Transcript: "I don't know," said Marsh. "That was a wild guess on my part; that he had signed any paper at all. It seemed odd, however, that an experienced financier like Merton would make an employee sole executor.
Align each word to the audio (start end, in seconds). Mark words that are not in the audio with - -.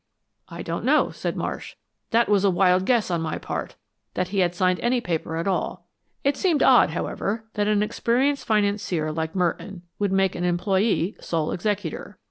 "I 0.49 0.63
don't 0.63 0.83
know," 0.83 1.11
said 1.11 1.35
Marsh. 1.37 1.75
"That 2.09 2.27
was 2.27 2.43
a 2.43 2.49
wild 2.49 2.87
guess 2.87 3.11
on 3.11 3.21
my 3.21 3.37
part; 3.37 3.75
that 4.15 4.29
he 4.29 4.39
had 4.39 4.55
signed 4.55 4.79
any 4.79 4.99
paper 4.99 5.37
at 5.37 5.47
all. 5.47 5.85
It 6.23 6.35
seemed 6.35 6.63
odd, 6.63 6.89
however, 6.89 7.45
that 7.53 7.67
an 7.67 7.83
experienced 7.83 8.45
financier 8.47 9.11
like 9.11 9.35
Merton 9.35 9.83
would 9.99 10.11
make 10.11 10.33
an 10.33 10.43
employee 10.43 11.15
sole 11.19 11.51
executor. 11.51 12.17